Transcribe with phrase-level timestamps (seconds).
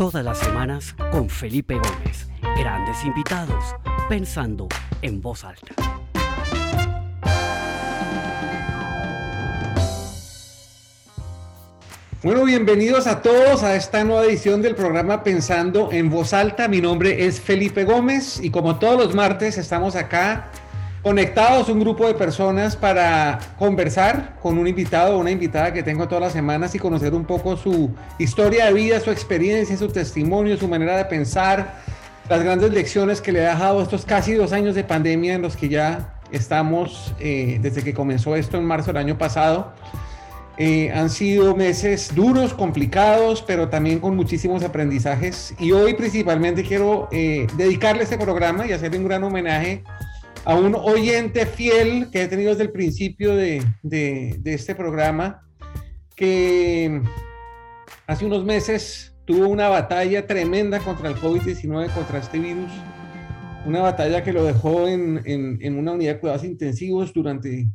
[0.00, 2.26] Todas las semanas con Felipe Gómez.
[2.58, 3.76] Grandes invitados,
[4.08, 4.66] pensando
[5.02, 5.74] en voz alta.
[12.22, 16.66] Bueno, bienvenidos a todos a esta nueva edición del programa Pensando en Voz Alta.
[16.66, 20.48] Mi nombre es Felipe Gómez y como todos los martes estamos acá
[21.02, 26.06] conectados un grupo de personas para conversar con un invitado o una invitada que tengo
[26.06, 30.56] todas las semanas y conocer un poco su historia de vida, su experiencia, su testimonio,
[30.58, 31.80] su manera de pensar,
[32.28, 35.56] las grandes lecciones que le ha dejado estos casi dos años de pandemia en los
[35.56, 39.72] que ya estamos eh, desde que comenzó esto en marzo del año pasado.
[40.58, 45.54] Eh, han sido meses duros, complicados, pero también con muchísimos aprendizajes.
[45.58, 49.82] Y hoy principalmente quiero eh, dedicarle este programa y hacerle un gran homenaje
[50.44, 53.62] a un oyente fiel que he tenido desde el principio de,
[54.44, 55.46] este programa,
[56.16, 57.02] que
[58.06, 62.72] hace unos meses tuvo una batalla tremenda contra el COVID-19, contra este virus,
[63.66, 67.66] una batalla que lo dejó en, una unidad de cuidados intensivos durante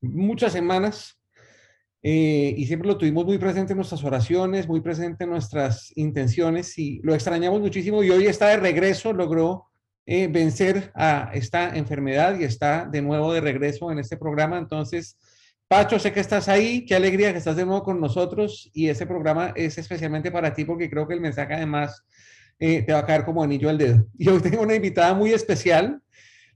[0.00, 1.18] muchas semanas.
[2.08, 6.78] Eh, y siempre lo tuvimos muy presente en nuestras oraciones, muy presente en nuestras intenciones
[6.78, 9.66] y lo extrañamos muchísimo y hoy está de regreso, logró
[10.08, 14.56] eh, vencer a esta enfermedad y está de nuevo de regreso en este programa.
[14.56, 15.18] Entonces,
[15.66, 19.04] Pacho, sé que estás ahí, qué alegría que estás de nuevo con nosotros y este
[19.04, 22.04] programa es especialmente para ti porque creo que el mensaje además
[22.60, 24.06] eh, te va a caer como anillo al dedo.
[24.16, 26.00] Y hoy tengo una invitada muy especial,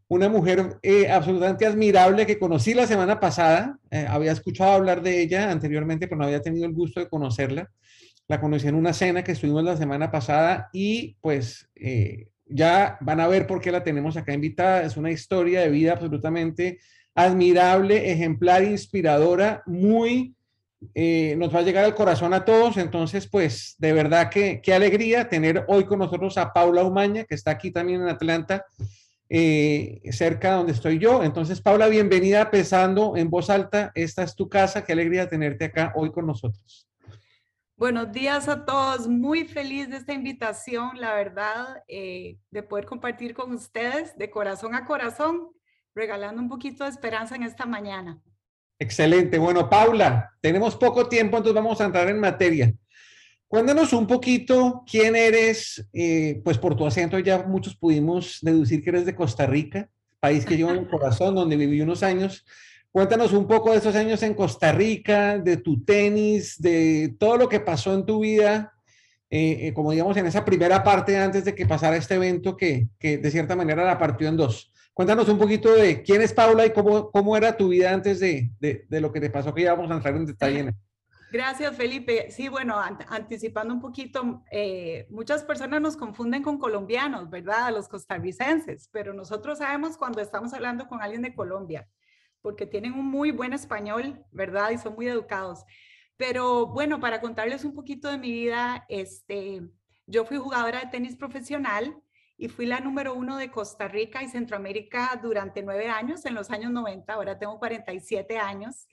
[0.07, 5.51] una mujer eh, absolutamente admirable que conocí la semana pasada, había escuchado hablar de ella
[5.51, 7.69] anteriormente, pero no había tenido el gusto de conocerla.
[8.29, 11.69] La conocí en una cena que estuvimos la semana pasada y pues
[12.51, 14.83] ya van a ver por qué la tenemos acá invitada.
[14.83, 16.79] Es una historia de vida absolutamente
[17.15, 20.35] admirable, ejemplar, inspiradora, muy,
[20.95, 22.77] eh, nos va a llegar al corazón a todos.
[22.77, 27.35] Entonces, pues, de verdad que qué alegría tener hoy con nosotros a Paula Umaña, que
[27.35, 28.65] está aquí también en Atlanta,
[29.29, 31.23] eh, cerca donde estoy yo.
[31.23, 33.93] Entonces, Paula, bienvenida pensando en voz alta.
[33.95, 34.85] Esta es tu casa.
[34.85, 36.90] Qué alegría tenerte acá hoy con nosotros.
[37.81, 43.33] Buenos días a todos, muy feliz de esta invitación, la verdad, eh, de poder compartir
[43.33, 45.49] con ustedes de corazón a corazón,
[45.95, 48.21] regalando un poquito de esperanza en esta mañana.
[48.79, 49.39] Excelente.
[49.39, 52.71] Bueno, Paula, tenemos poco tiempo, entonces vamos a entrar en materia.
[53.49, 58.91] Cuéntanos un poquito quién eres, eh, pues por tu acento ya muchos pudimos deducir que
[58.91, 59.89] eres de Costa Rica,
[60.21, 62.45] país que llevo en el corazón, donde viví unos años.
[62.93, 67.49] Cuéntanos un poco de esos años en Costa Rica, de tu tenis, de todo lo
[67.49, 68.75] que pasó en tu vida,
[69.31, 72.89] eh, eh, como digamos en esa primera parte antes de que pasara este evento que,
[72.99, 74.73] que, de cierta manera la partió en dos.
[74.93, 78.51] Cuéntanos un poquito de quién es Paula y cómo, cómo era tu vida antes de,
[78.59, 80.75] de, lo que te pasó, que ya a entrar en detalle
[81.31, 82.33] Gracias, Felipe.
[82.33, 82.75] Sí, bueno,
[83.09, 87.73] anticipando un poquito, eh, muchas personas nos confunden con colombianos, ¿verdad?
[87.73, 91.87] Los costarricenses, pero nosotros sabemos cuando estamos hablando con alguien de Colombia
[92.43, 94.71] porque tienen un muy buen español, ¿verdad?
[94.71, 95.65] Y son muy educados.
[96.17, 99.63] Pero bueno, para contarles un poquito de mi vida, este,
[100.07, 101.97] yo fui jugadora de tenis profesional
[102.37, 106.51] y fui la número uno de Costa Rica y Centroamérica durante nueve años, en los
[106.51, 108.89] años 90, ahora tengo 47 años.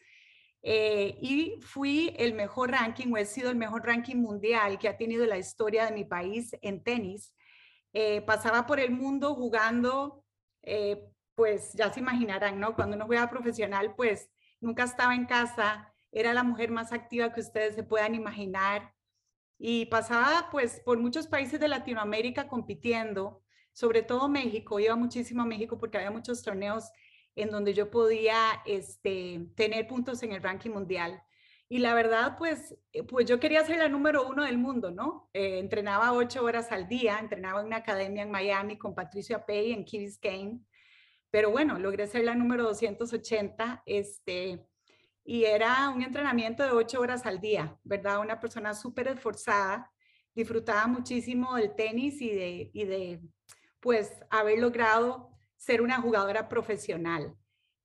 [0.63, 4.97] Eh, y fui el mejor ranking, o he sido el mejor ranking mundial que ha
[4.97, 7.34] tenido la historia de mi país en tenis.
[7.94, 10.25] Eh, pasaba por el mundo jugando
[10.63, 11.02] eh,
[11.38, 12.74] pues ya se imaginarán, ¿no?
[12.74, 14.28] Cuando uno juega profesional, pues
[14.59, 18.96] nunca estaba en casa, era la mujer más activa que ustedes se puedan imaginar
[19.59, 25.46] y pasaba pues por muchos países de Latinoamérica compitiendo, sobre todo México, iba muchísimo a
[25.46, 26.90] México porque había muchos torneos
[27.36, 31.22] en donde yo podía este, tener puntos en el ranking mundial.
[31.69, 35.30] Y la verdad, pues, eh, pues yo quería ser la número uno del mundo, ¿no?
[35.34, 39.74] Eh, entrenaba ocho horas al día, entrenaba en una academia en Miami con Patricia Pay
[39.74, 40.62] en Key Biscayne.
[41.30, 44.66] Pero bueno, logré ser la número 280, este,
[45.24, 48.20] y era un entrenamiento de ocho horas al día, ¿verdad?
[48.20, 49.92] Una persona súper esforzada,
[50.34, 53.22] disfrutaba muchísimo del tenis y de, y de,
[53.80, 57.36] pues, haber logrado ser una jugadora profesional.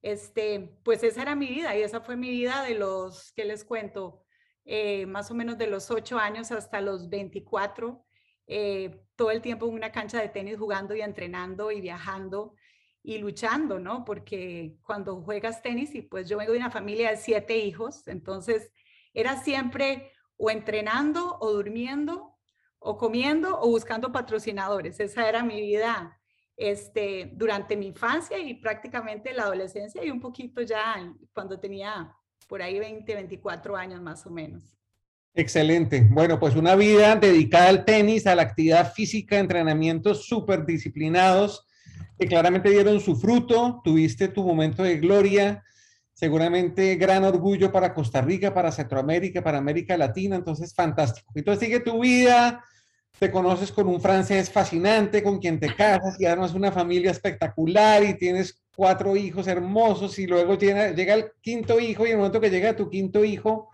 [0.03, 3.65] Este, pues esa era mi vida y esa fue mi vida de los, ¿qué les
[3.65, 4.25] cuento?
[4.65, 8.05] Eh, más o menos de los ocho años hasta los 24,
[8.47, 12.55] eh, todo el tiempo en una cancha de tenis jugando y entrenando y viajando
[13.03, 14.05] y luchando, ¿no?
[14.05, 18.73] Porque cuando juegas tenis, y pues yo vengo de una familia de siete hijos, entonces
[19.13, 22.37] era siempre o entrenando o durmiendo
[22.79, 24.99] o comiendo o buscando patrocinadores.
[25.01, 26.19] Esa era mi vida
[26.57, 32.13] este, durante mi infancia y prácticamente la adolescencia y un poquito ya cuando tenía
[32.49, 34.77] por ahí 20, 24 años más o menos.
[35.35, 36.07] Excelente.
[36.11, 41.67] Bueno, pues una vida dedicada al tenis, a la actividad física, entrenamientos súper disciplinados
[42.23, 43.81] que claramente dieron su fruto.
[43.83, 45.65] Tuviste tu momento de gloria,
[46.13, 50.37] seguramente gran orgullo para Costa Rica, para Centroamérica, para América Latina.
[50.37, 51.33] Entonces, fantástico.
[51.35, 52.65] Entonces, sigue tu vida,
[53.19, 58.05] te conoces con un francés fascinante, con quien te casas y además una familia espectacular
[58.05, 62.41] y tienes cuatro hijos hermosos y luego llega, el quinto hijo y en el momento
[62.41, 63.69] que llega tu quinto hijo,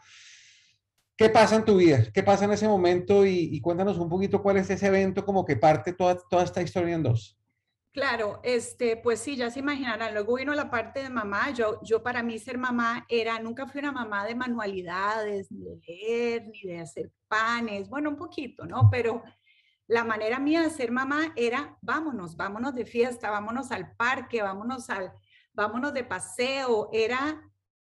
[1.19, 2.03] ¿qué pasa en tu vida?
[2.15, 3.27] ¿Qué pasa en ese momento?
[3.27, 7.03] Y, cuéntanos un poquito cuál es ese evento como que parte toda esta historia en
[7.03, 7.38] dos.
[7.93, 10.13] Claro, este, pues sí, ya se imaginarán.
[10.15, 11.51] Luego vino la parte de mamá.
[11.53, 15.77] Yo, yo para mí ser mamá era, nunca fui una mamá de manualidades, ni de
[15.87, 18.89] leer, ni de hacer panes, bueno, un poquito, ¿no?
[18.91, 19.23] Pero
[19.87, 24.91] la manera mía de ser mamá era, vámonos, vámonos de fiesta, vámonos al parque, vámonos
[24.91, 25.13] al,
[25.53, 26.91] vámonos de paseo.
[26.93, 27.43] Era,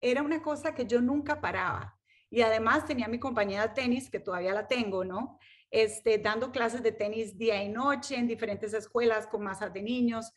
[0.02, 1.98] era una cosa que yo nunca paraba.
[2.30, 5.40] Y además tenía mi compañía de tenis, que todavía la tengo, ¿no?
[5.72, 10.32] Este, dando clases de tenis día y noche en diferentes escuelas con masas de niños.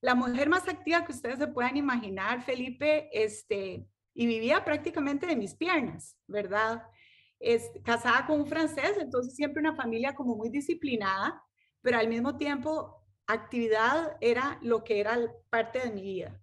[0.00, 5.36] La mujer más activa que ustedes se puedan imaginar, Felipe, este, y vivía prácticamente de
[5.36, 6.82] mis piernas, ¿verdad?
[7.44, 11.42] es casada con un francés, entonces siempre una familia como muy disciplinada,
[11.82, 15.18] pero al mismo tiempo actividad era lo que era
[15.50, 16.40] parte de mi vida.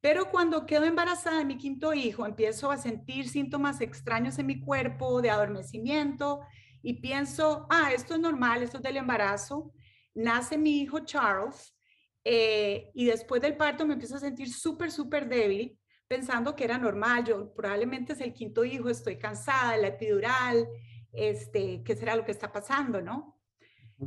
[0.00, 4.60] Pero cuando quedo embarazada de mi quinto hijo, empiezo a sentir síntomas extraños en mi
[4.60, 6.40] cuerpo de adormecimiento
[6.86, 9.72] y pienso, ah, esto es normal, esto es del embarazo.
[10.14, 11.76] Nace mi hijo Charles
[12.22, 16.78] eh, y después del parto me empiezo a sentir súper, súper débil pensando que era
[16.78, 20.68] normal, yo probablemente es el quinto hijo, estoy cansada, la epidural,
[21.12, 23.36] este, ¿qué será lo que está pasando, no?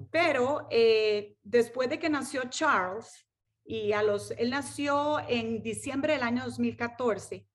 [0.10, 3.28] Pero eh, después de que nació Charles,
[3.66, 7.46] y a los, él nació en diciembre del año 2014,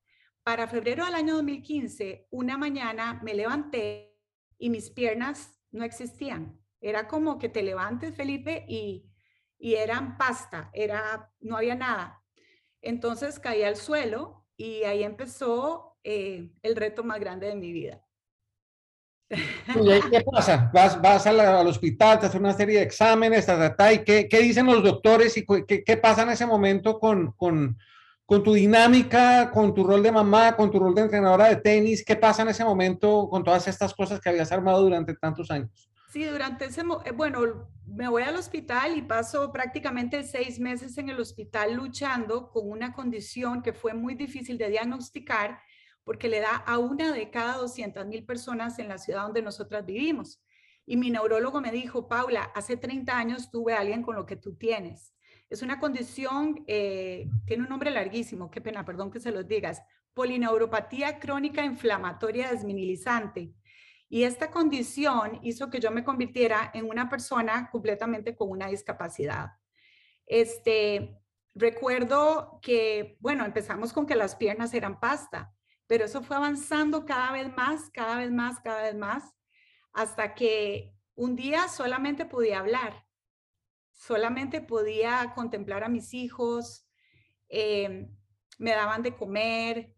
[0.43, 4.13] para febrero del año 2015, una mañana me levanté
[4.59, 6.61] y mis piernas no existían.
[6.81, 9.06] Era como que te levantes, Felipe, y,
[9.59, 12.23] y eran pasta, era, no había nada.
[12.83, 18.05] Entonces caí al suelo y ahí empezó eh, el reto más grande de mi vida.
[19.29, 20.71] ¿Qué pasa?
[20.73, 23.49] Vas, vas al hospital, te hacen una serie de exámenes,
[23.93, 27.79] y qué, qué, dicen los doctores y qué, qué, pasa en ese momento con, con,
[28.26, 32.05] con, tu dinámica, con tu rol de mamá, con tu rol de entrenadora de tenis?
[32.05, 35.91] ¿Qué pasa en ese momento con todas estas cosas que habías armado durante tantos años?
[36.12, 41.09] Sí, durante ese, eh, bueno, me voy al hospital y paso prácticamente seis meses en
[41.09, 45.59] el hospital luchando con una condición que fue muy difícil de diagnosticar
[46.05, 49.85] porque le da a una de cada 200 mil personas en la ciudad donde nosotras
[49.85, 50.41] vivimos.
[50.87, 54.37] Y mi neurólogo me dijo, Paula, hace 30 años tuve a alguien con lo que
[54.37, 55.13] tú tienes.
[55.50, 59.82] Es una condición, eh, tiene un nombre larguísimo, qué pena, perdón que se los digas,
[60.14, 63.55] polineuropatía crónica inflamatoria desminilizante
[64.08, 69.52] y esta condición hizo que yo me convirtiera en una persona completamente con una discapacidad.
[70.26, 71.19] Este,
[71.55, 75.52] recuerdo que, bueno, empezamos con que las piernas eran pasta,
[75.87, 79.35] pero eso fue avanzando cada vez más, cada vez más, cada vez más,
[79.93, 83.04] hasta que un día solamente podía hablar,
[83.94, 86.87] solamente podía contemplar a mis hijos,
[87.49, 88.08] eh,
[88.58, 89.94] me daban de comer,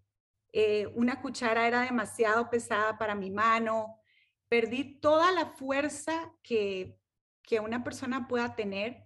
[0.53, 4.01] eh, una cuchara era demasiado pesada para mi mano,
[4.49, 6.99] perdí toda la fuerza que,
[7.43, 9.05] que una persona pueda tener.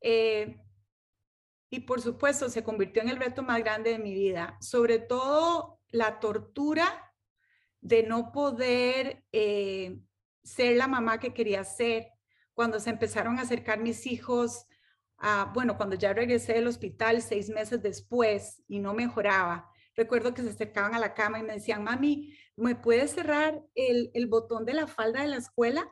[0.00, 0.60] Eh,
[1.70, 5.80] y por supuesto, se convirtió en el reto más grande de mi vida, sobre todo
[5.90, 7.12] la tortura
[7.80, 9.24] de no poder
[10.42, 12.17] ser la mamá que quería ser.
[12.58, 14.66] Cuando se empezaron a acercar mis hijos,
[15.54, 20.50] bueno, cuando ya regresé del hospital seis meses después y no mejoraba, recuerdo que se
[20.50, 24.88] acercaban a la cama y me decían, mami, ¿me puedes cerrar el, botón de la
[24.88, 25.88] falda de la escuela?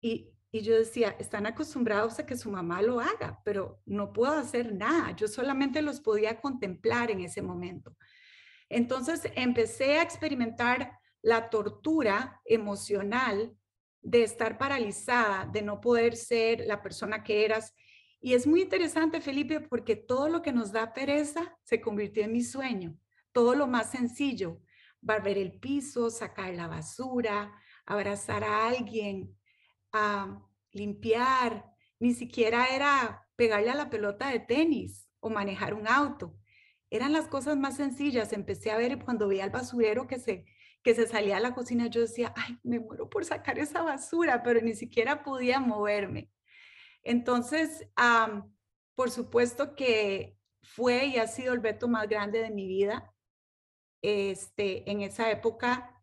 [0.00, 4.74] Y yo decía, están acostumbrados a que su mamá lo haga, pero no puedo hacer
[4.74, 5.14] nada.
[5.14, 7.96] Yo solamente los podía contemplar en ese momento.
[8.68, 13.56] Entonces empecé a experimentar la tortura emocional
[14.02, 17.74] de estar paralizada, de no poder ser la persona que eras.
[18.20, 22.32] Y es muy interesante, Felipe, porque todo lo que nos da pereza se convirtió en
[22.32, 22.96] mi sueño.
[23.32, 24.60] Todo lo más sencillo,
[25.00, 27.52] barrer el piso, sacar la basura,
[27.86, 29.36] abrazar a alguien,
[29.92, 30.42] a
[30.72, 31.66] limpiar,
[31.98, 36.36] ni siquiera era pegarle a la pelota de tenis o manejar un auto.
[36.90, 38.32] Eran las cosas más sencillas.
[38.32, 40.44] Empecé a ver cuando veía al basurero que se,
[40.82, 44.42] que se salía a la cocina, yo decía, ay, me muero por sacar esa basura,
[44.42, 46.30] pero ni siquiera podía moverme.
[47.02, 47.86] Entonces,
[48.94, 53.12] por supuesto que fue y ha sido el reto más grande de mi vida
[54.02, 55.94] este, en esa época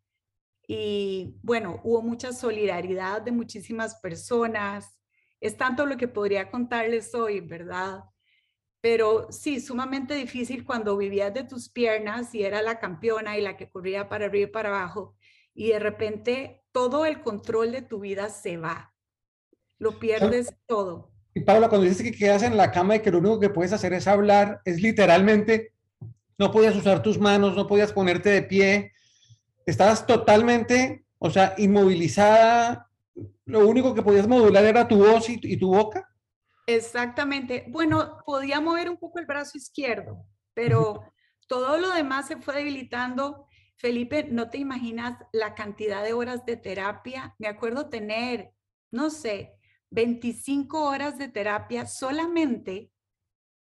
[0.67, 4.99] Y bueno, hubo mucha solidaridad de muchísimas personas.
[5.41, 8.03] Es tanto lo que podría contarles hoy, ¿verdad?
[8.81, 13.57] Pero sí, sumamente difícil cuando vivías de tus piernas y era la campeona y la
[13.57, 15.15] que corría para arriba y para abajo.
[15.53, 18.93] Y de repente todo el control de tu vida se va.
[19.79, 21.11] Lo pierdes todo.
[21.33, 23.73] Y Paula, cuando dices que quedas en la cama y que lo único que puedes
[23.73, 25.73] hacer es hablar, es literalmente,
[26.37, 28.91] no podías usar tus manos, no podías ponerte de pie,
[29.65, 32.87] estabas totalmente, o sea, inmovilizada,
[33.45, 36.09] lo único que podías modular era tu voz y, tu boca.
[36.67, 37.65] Exactamente.
[37.69, 41.01] Bueno, podía mover un poco el brazo izquierdo, pero
[41.47, 43.47] todo lo demás se fue debilitando.
[43.77, 47.35] Felipe, no te imaginas la cantidad de horas de terapia.
[47.39, 48.51] Me acuerdo tener,
[48.91, 49.53] no sé,
[49.91, 52.91] 25 horas de terapia solamente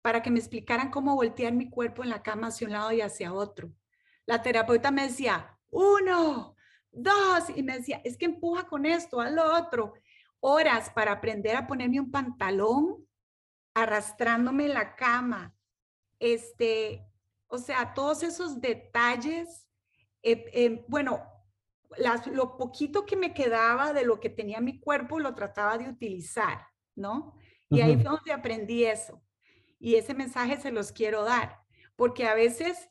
[0.01, 3.01] para que me explicaran cómo voltear mi cuerpo en la cama hacia un lado y
[3.01, 3.73] hacia otro.
[4.25, 6.55] La terapeuta me decía, uno,
[6.91, 9.93] dos, y me decía, es que empuja con esto, al otro.
[10.45, 13.07] Horas para aprender a ponerme un pantalón
[13.73, 15.55] arrastrándome en la cama.
[16.19, 17.07] Este,
[17.47, 19.65] o sea, todos esos detalles,
[20.21, 21.23] eh, eh, bueno,
[22.33, 26.67] lo poquito que me quedaba de lo que tenía mi cuerpo lo trataba de utilizar,
[26.93, 27.37] ¿no?
[27.69, 29.23] Y ahí fue donde aprendí eso.
[29.79, 31.61] Y ese mensaje se los quiero dar,
[31.95, 32.89] porque a veces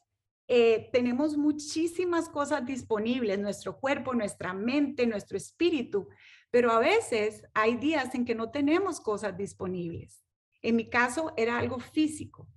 [0.49, 6.08] eh, tenemos muchísimas cosas disponibles, nuestro cuerpo, nuestra mente, nuestro espíritu,
[6.50, 10.22] pero a veces hay días en que no tenemos cosas disponibles.
[10.61, 12.49] En mi caso era algo físico,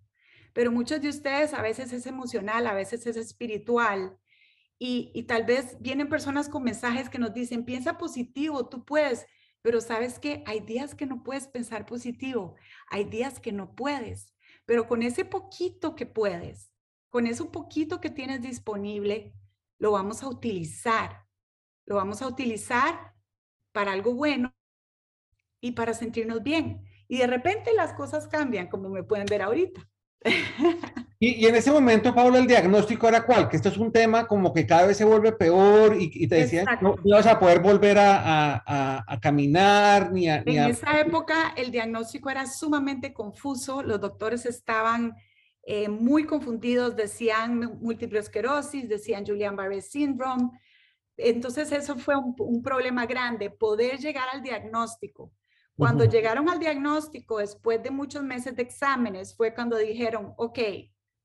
[0.54, 4.18] pero muchos de ustedes a veces es emocional, a veces es espiritual,
[4.78, 9.26] y, tal vez vienen personas con mensajes que nos dicen, piensa positivo, tú puedes,
[9.62, 12.56] pero sabes que hay días que no puedes pensar positivo,
[12.90, 14.34] hay días que no puedes,
[14.66, 16.72] pero con ese poquito que puedes,
[17.16, 19.32] con ese poquito que tienes disponible,
[19.80, 21.24] lo vamos a utilizar,
[21.86, 23.14] lo vamos a utilizar
[23.72, 24.54] para algo bueno
[25.62, 26.84] y para sentirnos bien.
[27.08, 29.88] Y de repente las cosas cambian, como me pueden ver ahorita.
[31.18, 33.48] Y, en ese momento, Paula, el diagnóstico era cuál?
[33.48, 36.66] Que esto es un tema como que cada vez se vuelve peor y, te decían
[36.82, 40.44] no, no, vas a poder volver a, a, caminar ni a...
[40.46, 45.16] en esa época el diagnóstico era sumamente confuso, los doctores estaban
[45.68, 50.52] eh, muy confundidos, decían múltiple esclerosis, decían Julian-Barré syndrome.
[51.18, 55.34] Entonces eso fue un, problema grande, poder llegar al diagnóstico.
[55.76, 60.60] Cuando llegaron al diagnóstico, después de muchos meses de exámenes, fue cuando dijeron, ok,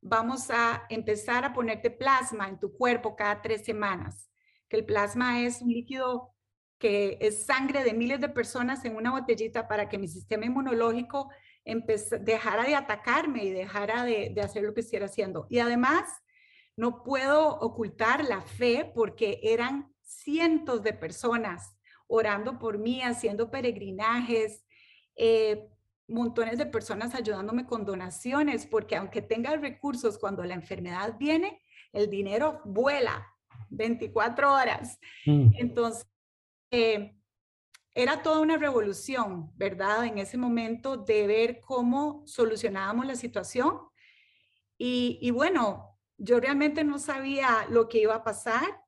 [0.00, 4.30] vamos a empezar a ponerte plasma en tu cuerpo cada tres semanas,
[4.68, 6.34] que el plasma es un líquido
[6.78, 11.28] que es sangre de miles de personas en una botellita para que mi sistema inmunológico
[11.64, 15.46] dejara de atacarme y dejara de, de hacer lo que estuviera haciendo.
[15.50, 16.04] Y además,
[16.76, 21.76] no puedo ocultar la fe porque eran cientos de personas
[22.06, 24.64] orando por mí, haciendo peregrinajes,
[25.14, 25.68] eh,
[26.08, 31.62] montones de personas ayudándome con donaciones, porque aunque tenga recursos, cuando la enfermedad viene,
[31.92, 33.26] el dinero vuela
[33.70, 34.98] 24 horas.
[35.24, 35.50] Mm.
[35.54, 36.06] Entonces,
[36.72, 37.16] eh,
[37.94, 40.04] era toda una revolución, ¿verdad?
[40.04, 43.78] En ese momento de ver cómo solucionábamos la situación.
[44.78, 48.82] Y, bueno, yo realmente no sabía lo que iba a pasar,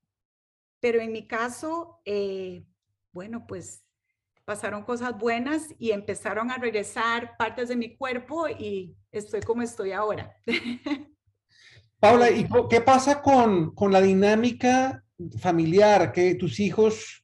[0.80, 2.64] pero en mi caso, eh,
[3.12, 3.84] bueno, pues
[4.44, 9.92] pasaron cosas buenas y empezaron a regresar partes de mi cuerpo y estoy como estoy
[9.92, 10.34] ahora.
[12.00, 15.04] Paula, ¿y qué pasa con, con la dinámica
[15.38, 16.10] familiar?
[16.10, 17.21] Que tus hijos,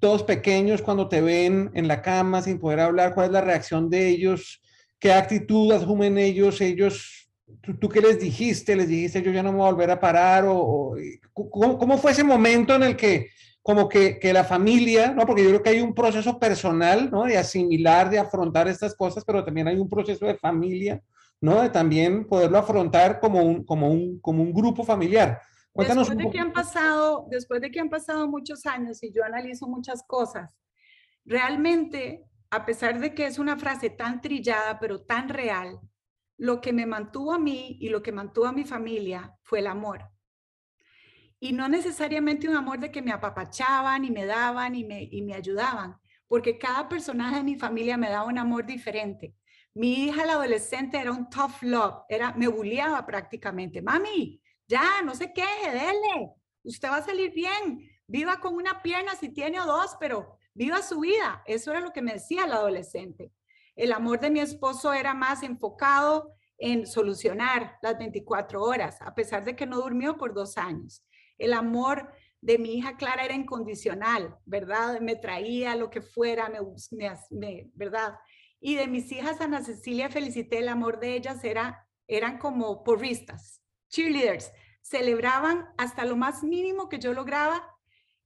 [0.00, 3.88] todos pequeños, cuando te ven en la cama sin poder hablar, ¿cuál es la reacción
[3.88, 4.60] de ellos?
[4.98, 6.60] ¿Qué actitud asumen ellos?
[6.60, 7.30] Ellos,
[7.80, 8.76] ¿tú, qué les dijiste?
[8.76, 10.44] ¿Les dijiste yo ya no me voy a volver a parar?
[10.46, 10.94] ¿O,
[11.32, 13.28] ¿cómo, ¿Cómo fue ese momento en el que
[13.62, 15.24] como que, que, la familia, ¿no?
[15.24, 17.24] Porque yo creo que hay un proceso personal, ¿no?
[17.24, 21.02] De asimilar, de afrontar estas cosas, pero también hay un proceso de familia,
[21.40, 21.62] ¿no?
[21.62, 25.40] De también poderlo afrontar como un, como un, como un grupo familiar.
[25.74, 29.24] Cuéntanos después de que han pasado, después de que han pasado muchos años y yo
[29.24, 30.56] analizo muchas cosas,
[31.24, 35.80] realmente, a pesar de que es una frase tan trillada, pero tan real,
[36.38, 39.66] lo que me mantuvo a mí y lo que mantuvo a mi familia fue el
[39.66, 40.14] amor
[41.44, 45.20] y no necesariamente un amor de que me apapachaban y me daban y me, y
[45.20, 45.94] me ayudaban,
[46.26, 49.34] porque cada personaje de mi familia me daba un amor diferente.
[49.74, 53.82] Mi hija, la adolescente, era un tough love, era, me bulliaba prácticamente.
[53.82, 59.14] Mami, ya, no se queje, dele, usted va a salir bien, viva con una pierna
[59.14, 61.42] si tiene o dos, pero viva su vida.
[61.46, 63.32] Eso era lo que me decía la adolescente.
[63.76, 69.44] El amor de mi esposo era más enfocado en solucionar las 24 horas, a pesar
[69.44, 71.04] de que no durmió por dos años
[71.38, 75.00] el amor de mi hija Clara era incondicional, ¿verdad?
[75.00, 76.58] Me traía lo que fuera, me,
[77.30, 78.16] me, ¿verdad?
[78.60, 83.62] Y de mis hijas Ana Cecilia felicité el amor de ellas, era, eran como porristas,
[83.94, 87.64] cheerleaders, celebraban hasta lo más mínimo que yo lograba,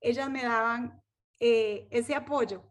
[0.01, 1.03] ellas me daban
[1.41, 2.65] eh, ese apoyo.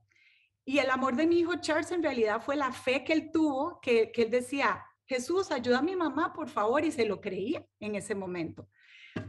[0.65, 3.79] Y el amor de mi hijo Charles en realidad fue la fe que él tuvo,
[3.79, 7.95] que, él decía, Jesús, ayuda a mi mamá, por favor, y se lo creía en
[7.95, 8.67] ese momento.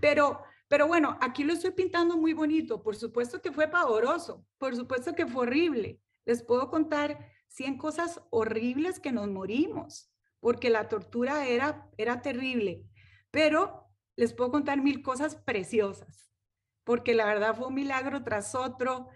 [0.01, 2.83] Pero pero bueno, aquí lo estoy pintando muy bonito.
[2.83, 5.99] Por supuesto que fue pavoroso, por supuesto que fue horrible.
[6.27, 12.85] Les puedo contar 100 cosas horribles que nos morimos, porque la tortura era, era terrible.
[13.31, 16.33] Pero les puedo contar mil cosas preciosas,
[16.85, 19.09] porque la verdad fue un milagro tras otro.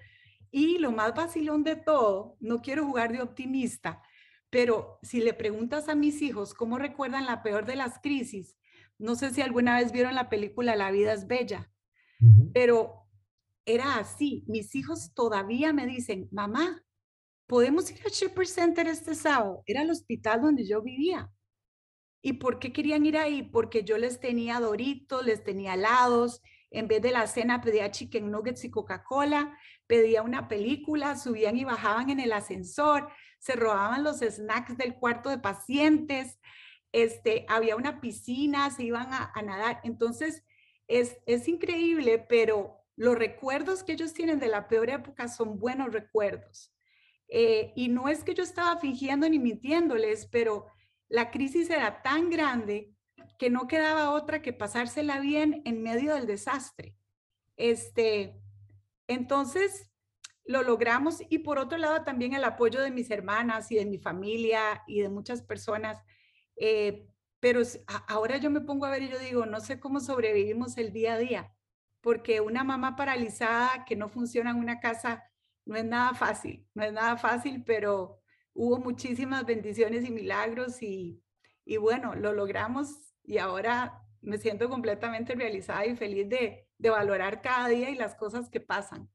[0.50, 4.02] Y lo más vacilón de todo, no quiero jugar de optimista,
[4.50, 8.58] pero si le preguntas a mis hijos cómo recuerdan la peor de las crisis,
[8.98, 11.72] no sé si alguna vez vieron la película La vida es bella,
[12.52, 13.08] pero
[13.64, 14.44] era así.
[14.46, 16.84] Mis hijos todavía me dicen, mamá,
[17.46, 19.62] ¿podemos ir al Shepherd Center este sábado?
[19.66, 21.32] Era el hospital donde yo vivía.
[22.22, 23.42] ¿Y por qué querían ir ahí?
[23.42, 26.40] Porque yo les tenía doritos, les tenía helados.
[26.70, 31.64] En vez de la cena pedía chicken nuggets y Coca-Cola, pedía una película, subían y
[31.64, 36.38] bajaban en el ascensor, se robaban los snacks del cuarto de pacientes,
[36.92, 39.80] este, había una piscina, se iban a, nadar.
[39.82, 40.44] Entonces,
[40.86, 45.92] es, es increíble, pero los recuerdos que ellos tienen de la peor época son buenos
[45.92, 46.72] recuerdos.
[47.28, 50.66] Eh, y no es que yo estaba fingiendo ni mintiéndoles, pero
[51.12, 52.92] la crisis era tan grande
[53.38, 56.96] que no quedaba otra que pasársela bien en medio del desastre.
[57.56, 58.40] Este,
[59.06, 59.90] entonces,
[60.44, 63.98] lo logramos y por otro lado también el apoyo de mis hermanas y de mi
[63.98, 65.98] familia y de muchas personas
[66.56, 67.08] eh,
[67.40, 67.60] pero
[68.06, 71.14] ahora yo me pongo a ver y yo digo, no sé cómo sobrevivimos el día
[71.14, 71.52] a día,
[72.00, 75.24] porque una mamá paralizada que no funciona en una casa
[75.64, 78.21] no es nada fácil, no es nada fácil, pero
[78.54, 81.22] hubo muchísimas bendiciones y milagros y,
[81.64, 82.88] y bueno, lo logramos
[83.24, 88.14] y ahora me siento completamente realizada y feliz de, de valorar cada día y las
[88.14, 89.08] cosas que pasan.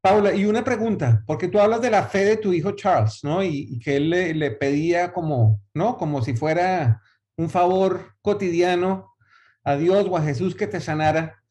[0.00, 3.42] Paula, y una pregunta, porque tú hablas de la fe de tu hijo Charles, ¿no?
[3.42, 5.96] Y, que él le, pedía como, ¿no?
[5.96, 7.02] Como si fuera
[7.36, 9.12] un favor cotidiano
[9.64, 11.42] a Dios o a Jesús que te sanara.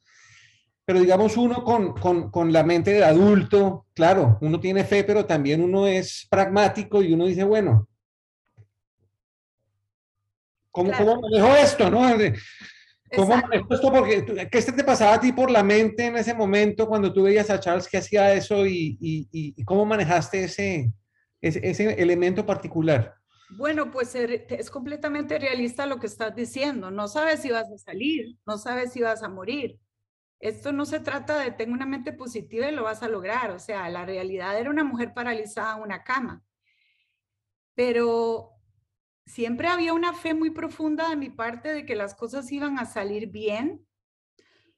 [0.88, 5.62] Pero digamos uno con, con, la mente de adulto, claro, uno tiene fe, pero también
[5.62, 7.89] uno es pragmático y uno dice, bueno,
[10.71, 12.08] ¿cómo, ¿cómo manejo esto, no?
[13.13, 13.91] ¿Cómo esto?
[13.91, 17.50] Porque, ¿Qué te pasaba a ti por la mente en ese momento cuando tú veías
[17.50, 20.93] a Charles que hacía eso y, y, cómo manejaste ese,
[21.41, 23.13] ese, elemento particular?
[23.58, 26.91] Bueno, pues es completamente realista lo que estás diciendo.
[26.91, 29.82] No sabes si vas a salir, no sabes si vas a morir.
[30.39, 33.52] Esto no se trata de tengo una mente positiva y lo vas a lograr.
[33.52, 36.43] O sea, la realidad era una mujer paralizada en una cama.
[37.73, 38.52] Pero
[39.26, 42.86] siempre había una fe muy profunda de mi parte de que las cosas iban a
[42.86, 43.86] salir bien.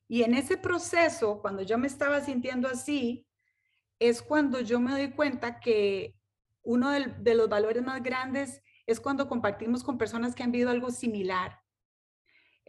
[0.08, 3.28] Y en ese proceso, cuando yo me estaba sintiendo así,
[4.00, 6.15] es cuando yo me doy cuenta que
[6.63, 10.89] uno de, los valores más grandes es cuando compartimos con personas que han vivido algo
[10.89, 11.60] similar.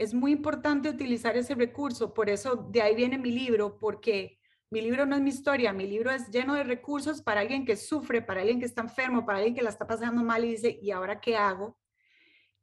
[0.01, 4.81] Es muy importante utilizar ese recurso, por eso de ahí viene mi libro, porque mi
[4.81, 8.23] libro no es mi historia, mi libro es lleno de recursos para alguien que sufre,
[8.23, 10.91] para alguien que está enfermo, para alguien que la está pasando mal y dice, ¿y
[10.91, 11.79] ahora qué hago?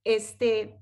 [0.03, 0.81] Este,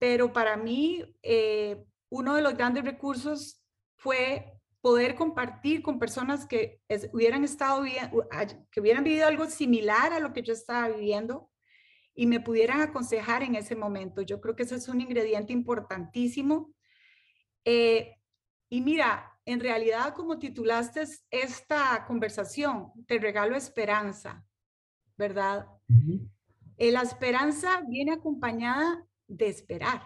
[0.00, 3.64] pero para mí, eh, uno de los grandes recursos
[3.94, 7.84] fue poder compartir con personas que hubieran estado
[8.72, 11.48] que hubieran vivido algo similar a lo que yo estaba viviendo
[12.14, 14.22] y me pudieran aconsejar en ese momento.
[14.22, 16.72] Yo creo que ese es un ingrediente importantísimo.
[17.64, 18.16] Eh,
[18.68, 24.44] y mira, en realidad, como titulaste esta conversación, te regalo esperanza,
[25.16, 25.66] ¿verdad?
[26.76, 30.02] Eh, la esperanza viene acompañada de esperar,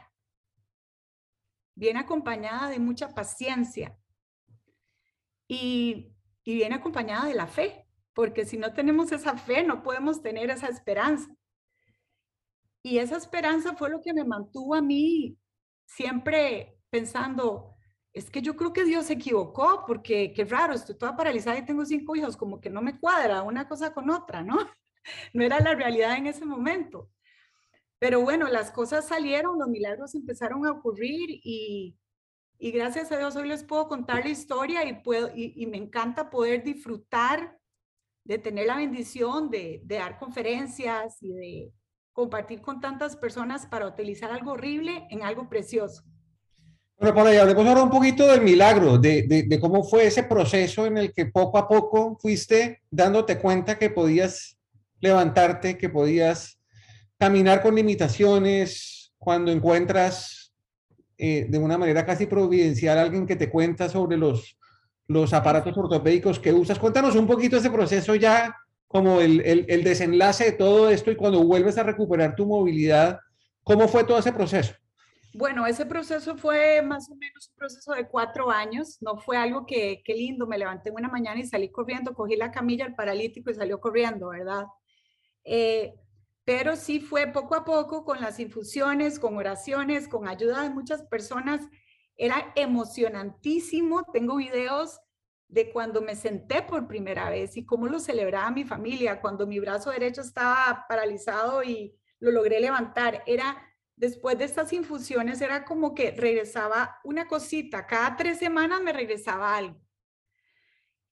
[1.74, 3.96] viene acompañada de mucha paciencia
[5.46, 10.20] y, y viene acompañada de la fe, porque si no tenemos esa fe, no podemos
[10.20, 11.37] tener esa esperanza.
[12.82, 15.36] Y esa esperanza fue lo que me mantuvo a mí
[15.86, 17.76] siempre pensando,
[18.12, 21.64] es que yo creo que Dios se equivocó porque qué raro, estoy toda paralizada y
[21.64, 24.56] tengo cinco hijos, como que no me cuadra una cosa con otra, ¿no?
[25.32, 27.10] No era la realidad en ese momento.
[27.98, 31.96] Pero bueno, las cosas salieron, los milagros empezaron a ocurrir y,
[32.58, 36.28] y gracias a Dios hoy les puedo contar la historia y, puedo, y, me encanta
[36.28, 37.58] poder disfrutar
[38.24, 41.72] de tener la bendición de, de dar conferencias y de
[42.18, 46.02] compartir con tantas personas para utilizar algo horrible en algo precioso.
[46.98, 50.84] Bueno, por ahí hablemos ahora un poquito del milagro, de, de, cómo fue ese proceso
[50.84, 54.58] en el que poco a poco fuiste dándote cuenta que podías
[54.98, 56.58] levantarte, que podías
[57.18, 60.52] caminar con limitaciones, cuando encuentras
[61.18, 64.58] eh, de una manera casi providencial a alguien que te cuenta sobre los,
[65.06, 66.80] los aparatos ortopédicos que usas.
[66.80, 68.56] Cuéntanos un poquito ese proceso ya,
[68.88, 73.20] como el, el, desenlace de todo esto y cuando vuelves a recuperar tu movilidad,
[73.62, 74.74] ¿cómo fue todo ese proceso?
[75.34, 79.66] Bueno, ese proceso fue más o menos un proceso de cuatro años, no fue algo
[79.66, 83.50] que, qué lindo, me levanté una mañana y salí corriendo, cogí la camilla, el paralítico
[83.50, 84.64] y salió corriendo, ¿verdad?
[85.44, 85.94] Eh,
[86.48, 91.02] pero sí fue poco a poco con las infusiones, con oraciones, con ayuda de muchas
[91.02, 91.60] personas.
[92.16, 94.04] Era emocionantísimo.
[94.14, 94.98] Tengo videos
[95.48, 99.58] de cuando me senté por primera vez y cómo lo celebraba mi familia, cuando mi
[99.58, 103.22] brazo derecho estaba paralizado y lo logré levantar.
[103.26, 103.56] Era
[103.96, 109.56] después de estas infusiones era como que regresaba una cosita, cada tres semanas me regresaba
[109.56, 109.80] algo.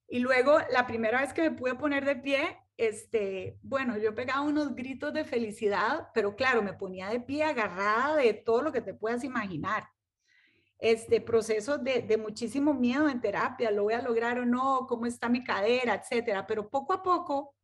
[0.09, 4.43] Y luego la primera vez que me pude poner de pie, este, bueno, yo pegaba
[4.43, 8.83] unos gritos de felicidad, pero claro, me ponía de pie agarrada de todo lo que
[8.83, 9.89] te puedas imaginar.
[10.79, 15.07] Este proceso de, de muchísimo miedo en terapia, lo voy a lograr o no, cómo
[15.07, 16.47] está mi cadera, etcétera.
[16.47, 17.55] Pero poco a poco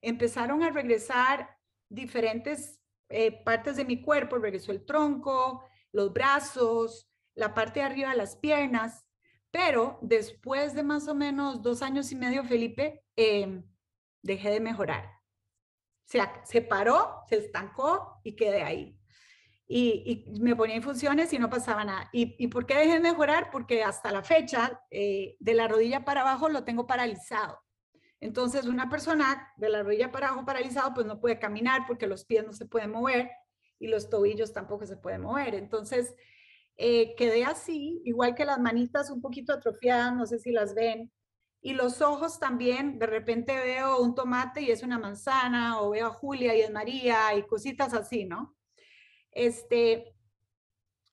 [0.00, 1.48] empezaron a regresar
[1.88, 8.10] diferentes eh, partes de mi cuerpo, regresó el tronco, los brazos, la parte de arriba
[8.10, 9.06] de las piernas,
[9.50, 13.62] pero después de más o menos dos años y medio, Felipe, em,
[14.22, 15.10] dejé de mejorar.
[16.04, 18.98] Se paró, se estancó y quedé ahí.
[19.68, 22.10] Y, me ponía en funciones y no pasaba nada.
[22.12, 23.50] ¿Y, y por qué dejé de mejorar?
[23.50, 27.58] Porque hasta la fecha, eh, de la rodilla para abajo lo tengo paralizado.
[28.20, 32.24] Entonces, una persona de la rodilla para abajo paralizado, pues no puede caminar porque los
[32.24, 33.30] pies no se pueden mover
[33.80, 35.56] y los tobillos tampoco se pueden mover.
[35.56, 36.14] Entonces,
[36.76, 41.12] eh, quedé así, igual que las manitas un poquito atrofiadas, no sé si las ven.
[41.60, 46.06] Y los ojos también, de repente veo un tomate y es una manzana, o veo
[46.06, 48.54] a Julia y es María y cositas así, ¿no?
[49.32, 50.14] Este,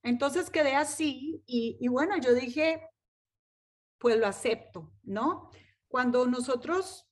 [0.04, 2.82] entonces quedé así y, bueno, yo dije,
[3.98, 5.50] pues lo acepto, ¿no?
[5.88, 7.08] Cuando nosotros,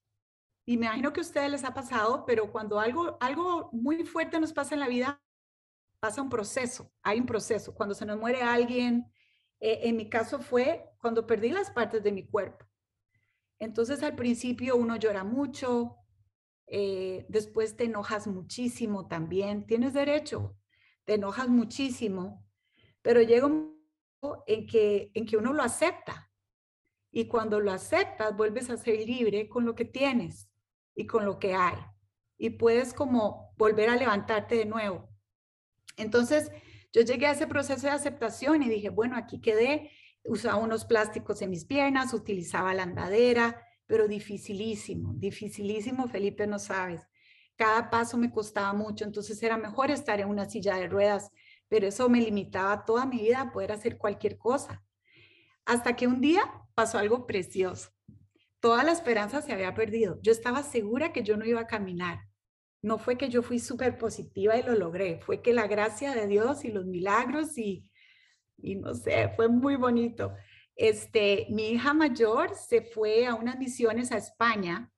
[0.66, 4.40] y me imagino que a ustedes les ha pasado, pero cuando algo, algo muy fuerte
[4.40, 5.22] nos pasa en la vida,
[6.00, 7.74] pasa un proceso, hay un proceso.
[7.74, 9.12] Cuando se nos muere alguien,
[9.60, 12.66] eh, en mi caso fue cuando perdí las partes de mi cuerpo.
[13.60, 15.98] Entonces al principio uno llora mucho,
[16.68, 20.56] eh, después te enojas muchísimo también, tienes derecho,
[21.08, 22.46] te enojas muchísimo,
[23.02, 23.80] pero llega un
[24.22, 26.30] momento en que, en que uno lo acepta
[27.14, 30.50] y cuando lo aceptas, vuelves a ser libre con lo que tienes
[30.94, 31.78] y con lo que hay.
[32.38, 35.10] Y puedes como volver a levantarte de nuevo.
[35.96, 36.52] Entonces,
[36.92, 39.90] yo llegué a ese proceso de aceptación y dije, bueno, aquí quedé,
[40.26, 47.08] usaba unos plásticos en mis piernas, utilizaba la andadera, pero dificilísimo, dificilísimo, Felipe, no sabes.
[47.58, 51.32] Cada paso me costaba mucho, entonces era mejor estar en una silla de ruedas,
[51.68, 54.84] pero eso me limitaba toda mi vida a poder hacer cualquier cosa.
[55.66, 56.44] Hasta que un día
[56.76, 57.90] pasó algo precioso.
[58.60, 60.20] Toda la esperanza se había perdido.
[60.22, 62.20] Yo estaba segura que yo no iba a caminar.
[62.82, 66.28] No fue que yo fui súper positiva y lo logré, fue que la gracia de
[66.28, 67.90] Dios y los milagros y,
[68.58, 70.34] y no sé, fue muy bonito.
[70.76, 74.92] Este, mi hija mayor se fue a unas misiones a España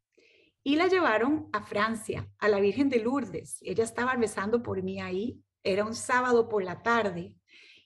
[0.69, 3.58] y la llevaron a Francia, a la Virgen de Lourdes.
[3.63, 5.41] Ella estaba rezando por mí ahí.
[5.63, 7.36] Era un sábado por la tarde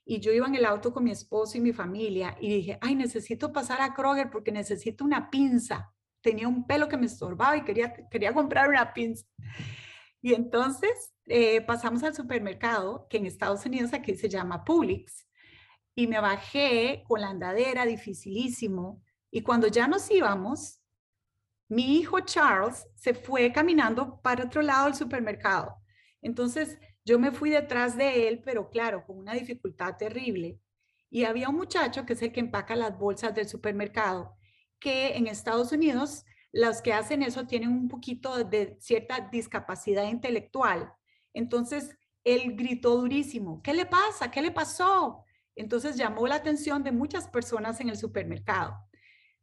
[0.03, 2.95] y yo iba en el auto con mi esposo y mi familia y dije, ay,
[2.95, 5.93] necesito pasar a Kroger porque necesito una pinza.
[6.19, 9.25] Tenía un pelo que me estorbaba y quería, quería comprar una pinza.
[10.21, 15.25] Y entonces eh, pasamos al supermercado, que en Estados Unidos aquí se llama Publix,
[15.95, 19.01] y me bajé con la andadera, dificilísimo.
[19.31, 20.82] Y cuando ya nos íbamos,
[21.67, 25.75] mi hijo Charles se fue caminando para otro lado del supermercado.
[26.21, 30.59] Entonces, yo me fui detrás de él, pero claro, con una dificultad terrible.
[31.09, 34.35] Y había un muchacho que es el que empaca las bolsas del supermercado,
[34.79, 40.93] que en Estados Unidos los que hacen eso tienen un poquito de cierta discapacidad intelectual.
[41.33, 44.31] Entonces, él gritó durísimo, ¿qué le pasa?
[44.31, 45.25] ¿Qué le pasó?
[45.55, 48.75] Entonces llamó la atención de muchas personas en el supermercado.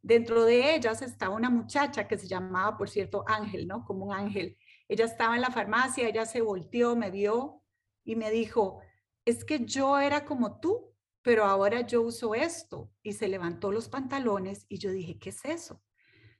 [0.02, 3.84] Dentro de ellas estaba una muchacha que se llamaba, por cierto, Ángel, ¿no?
[3.84, 4.56] Como un ángel.
[4.88, 7.62] Ella estaba en la farmacia, ella se volteó, me vio
[8.04, 8.80] y me dijo,
[9.24, 12.90] es que yo era como tú, pero ahora yo uso esto.
[13.02, 15.82] Y se levantó los pantalones y yo dije, ¿qué es eso?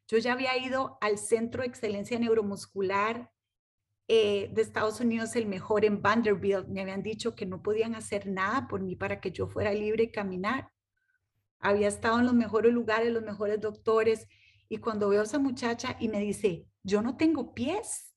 [0.09, 3.31] Yo ya había ido al Centro de Excelencia Neuromuscular
[4.09, 6.67] eh, de Estados Unidos, el mejor en Vanderbilt.
[6.67, 10.05] Me habían dicho que no podían hacer nada por mí para que yo fuera libre
[10.05, 10.73] y caminar.
[11.61, 14.27] Había estado en los mejores lugares, los mejores doctores,
[14.69, 18.15] y cuando veo a esa muchacha y me dice, yo no tengo pies,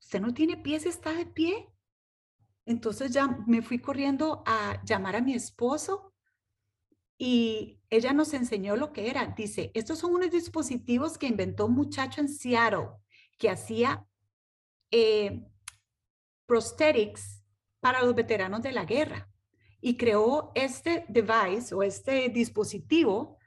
[0.00, 1.68] usted no tiene pies, está de pie.
[2.64, 6.12] Entonces ya me fui corriendo a llamar a mi esposo
[7.18, 9.34] y ella nos enseñó lo que era.
[9.36, 12.88] Dice, estos son unos dispositivos que inventó un muchacho en Seattle
[13.38, 14.04] que hacía
[14.90, 15.44] eh,
[16.46, 17.44] prosthetics
[17.80, 19.30] para los veteranos de la guerra
[19.86, 23.38] y creó este device o este dispositivo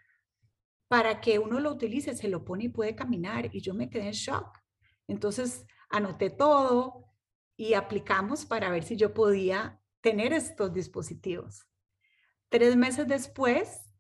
[0.87, 4.05] para que uno lo utilice, se lo pone y puede caminar y yo me quedé
[4.05, 4.57] en shock.
[5.09, 7.11] Entonces anoté todo
[7.57, 11.67] y aplicamos para ver si yo podía tener estos dispositivos.
[12.47, 13.91] Tres meses después,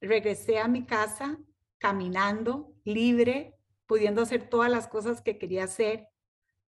[0.00, 1.38] regresé a mi casa
[1.78, 6.08] caminando, libre, pudiendo hacer todas las cosas que quería hacer.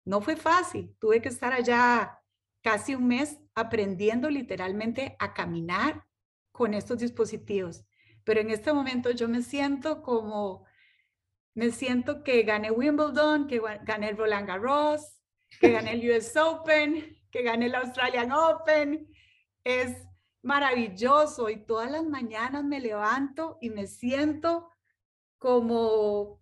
[0.06, 2.22] No fue fácil, tuve que estar allá
[2.62, 6.06] casi un mes aprendiendo literalmente a caminar
[6.52, 7.86] con estos dispositivos.
[8.24, 10.66] Pero en este momento yo me siento como,
[11.54, 15.20] me siento que gané Wimbledon, que gané el Roland Garros,
[15.60, 19.08] que gané el US Open, que gané el Australian Open.
[19.64, 19.96] Es
[20.42, 24.70] maravilloso y todas las mañanas me levanto y me siento
[25.38, 26.42] como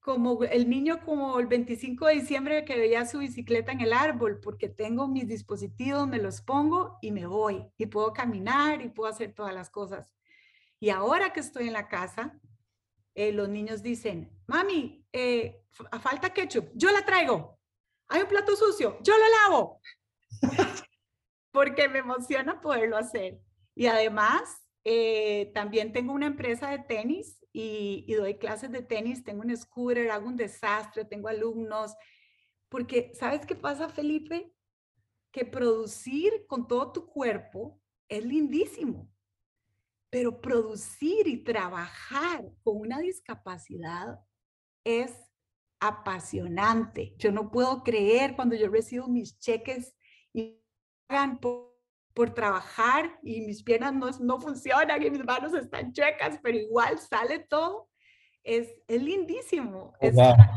[0.00, 4.40] como el niño como el 25 de diciembre que veía su bicicleta en el árbol,
[4.40, 9.10] porque tengo mis dispositivos, me los pongo y me voy y puedo caminar y puedo
[9.10, 10.14] hacer todas las cosas.
[10.80, 12.38] Y ahora que estoy en la casa,
[13.14, 15.62] eh, los niños dicen, mami, eh,
[16.00, 17.58] falta ketchup, yo la traigo.
[18.08, 19.80] Hay un plato sucio, yo lo lavo.
[21.50, 23.40] porque me emociona poderlo hacer.
[23.74, 29.42] Y además, eh, también tengo una empresa de tenis y, doy clases de tenis, tengo
[29.42, 31.94] un scooter, hago un desastre, tengo alumnos,
[32.68, 34.54] porque ¿sabes qué pasa, Felipe?
[35.32, 39.10] Que producir con todo tu cuerpo es lindísimo,
[40.10, 44.20] pero producir y trabajar con una discapacidad
[44.84, 45.12] es
[45.80, 47.14] apasionante.
[47.16, 49.94] Yo no puedo creer cuando yo recibo mis cheques
[50.32, 50.62] y
[51.06, 51.69] pagan por
[52.14, 56.98] por trabajar y mis piernas no, no funcionan y mis manos están chuecas, pero igual
[56.98, 57.88] sale todo,
[58.42, 59.94] es, es lindísimo.
[60.00, 60.14] Es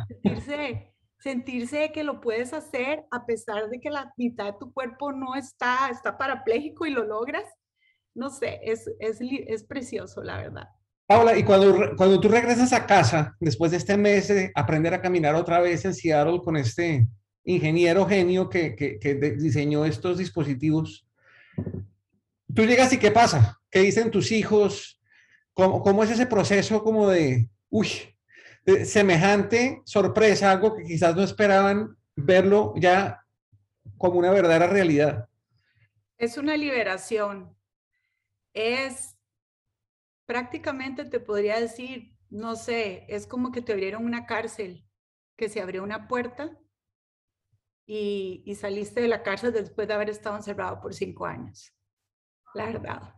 [0.08, 5.12] sentirse, sentirse que lo puedes hacer a pesar de que la mitad de tu cuerpo
[5.12, 7.46] no está, está parapléjico y lo logras.
[8.16, 10.68] No sé, es, es, es precioso, la verdad.
[11.06, 15.02] Paula, y cuando, cuando tú regresas a casa, después de este mes de aprender a
[15.02, 17.08] caminar otra vez en Seattle con este
[17.44, 21.06] ingeniero genio que, que, que diseñó estos dispositivos,
[22.54, 23.60] Tú llegas y ¿qué pasa?
[23.70, 25.02] ¿Qué dicen tus hijos?
[25.54, 27.88] ¿Cómo, es ese proceso como de, uy,
[28.66, 33.24] de semejante sorpresa, algo que quizás no esperaban verlo ya
[33.98, 35.28] como una verdadera realidad?
[36.18, 37.56] Es una liberación.
[38.54, 39.16] Es
[40.26, 44.86] prácticamente, te podría decir, no sé, es como que te abrieron una cárcel,
[45.36, 46.58] que se abrió una puerta
[47.86, 51.74] y, y saliste de la cárcel después de haber estado encerrado por cinco años
[52.54, 53.14] la verdad.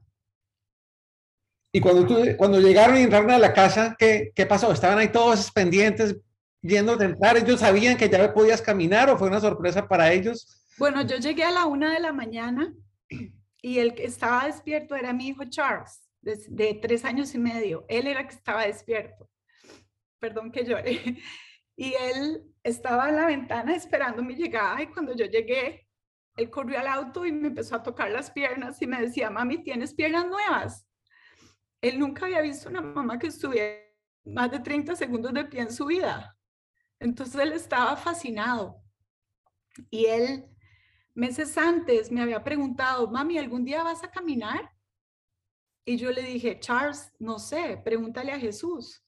[1.72, 4.72] Y cuando, tú, cuando llegaron y entraron a la casa, ¿qué, ¿qué pasó?
[4.72, 6.16] ¿Estaban ahí todos pendientes
[6.62, 7.38] yendo a entrar?
[7.38, 10.64] ¿Ellos sabían que ya podías caminar o fue una sorpresa para ellos?
[10.78, 12.74] Bueno, yo llegué a la una de la mañana
[13.62, 17.86] y el que estaba despierto era mi hijo Charles, de, de tres años y medio.
[17.90, 19.30] Él era el que estaba despierto.
[20.20, 21.18] Perdón que llore.
[21.76, 25.88] Y él estaba en la ventana esperando mi llegada y cuando yo llegué,
[26.38, 29.64] él corrió al auto y me empezó a tocar las piernas y me decía, mami,
[29.64, 30.88] ¿tienes piernas nuevas?
[31.82, 33.80] Él nunca había visto una mamá que estuviera
[34.26, 36.36] más de 30 segundos de pie en su vida.
[37.00, 38.82] Entonces él estaba fascinado.
[39.90, 40.46] Y él,
[41.14, 44.72] meses antes, me había preguntado, mami, ¿algún día vas a caminar?
[45.86, 49.05] Y yo le dije, Charles, no sé, pregúntale a Jesús.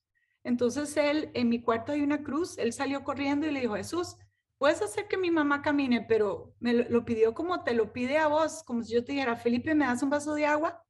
[0.48, 4.16] Entonces él, en mi cuarto hay una cruz, él salió corriendo y le dijo, Jesús,
[4.58, 8.28] puedes hacer que mi mamá camine, pero me lo, pidió como te lo pide a
[8.28, 10.82] vos, como si yo te dijera, Felipe, ¿me das un vaso de agua?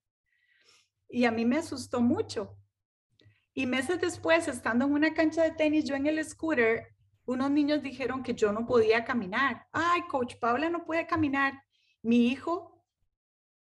[1.09, 2.55] Y a mí me asustó mucho.
[3.51, 7.81] Y meses después, estando en una cancha de tenis, yo en el scooter, unos niños
[7.81, 9.65] dijeron que yo no podía caminar.
[9.71, 11.53] Ay, coach Paula no puede caminar.
[12.03, 12.76] Mi hijo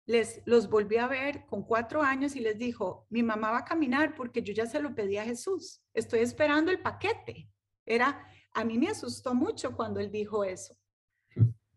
[0.07, 3.65] les los volvió a ver con cuatro años y les dijo, mi mamá va a
[3.65, 5.83] caminar porque yo ya se lo pedí a Jesús.
[5.93, 7.49] Estoy esperando el paquete.
[7.85, 10.75] Era a mí me asustó mucho cuando él dijo eso.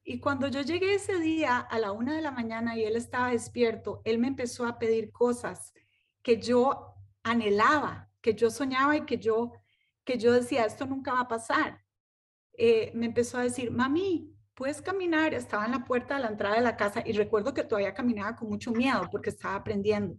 [0.02, 3.32] Y cuando yo llegué ese día a la una de la mañana y él estaba
[3.32, 5.74] despierto, él me empezó a pedir cosas
[6.22, 9.52] que yo anhelaba, que yo soñaba y que yo,
[10.04, 11.84] que yo decía, esto nunca va a pasar.
[12.54, 15.32] Eh, me empezó a decir, mami, puedes caminar.
[15.32, 18.36] Estaba en la puerta de la entrada de la casa y recuerdo que todavía caminaba
[18.36, 20.18] con mucho miedo porque estaba aprendiendo.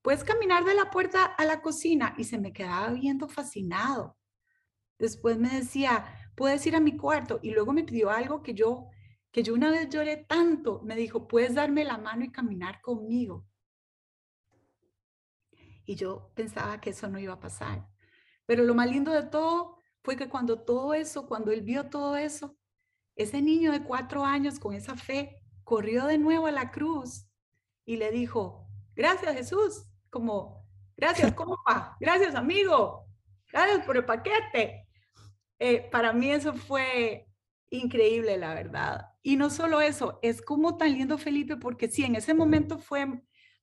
[0.00, 4.16] puedes caminar de la puerta a la cocina y se me quedaba viendo fascinado.
[4.96, 8.86] Después me decía, puedes ir a mi cuarto y luego me pidió algo que yo
[9.32, 13.44] que yo una vez lloré tanto, me dijo, puedes darme la mano y caminar conmigo.
[15.84, 17.88] Y yo pensaba que eso no iba a pasar.
[18.46, 22.16] Pero lo más lindo de todo fue que cuando todo eso, cuando él vio todo
[22.16, 22.59] eso,
[23.22, 27.26] ese niño de cuatro años con esa fe corrió de nuevo a la cruz
[27.84, 33.06] y le dijo, gracias Jesús, como, gracias compa, gracias amigo,
[33.52, 34.86] gracias por el paquete.
[35.58, 37.28] Eh, para mí eso fue
[37.68, 39.06] increíble, la verdad.
[39.22, 43.06] Y no solo eso, es como tan lindo Felipe, porque sí, en ese momento fue,